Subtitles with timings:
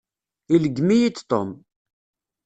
[0.53, 1.49] Ileggem-iyi-d Tom.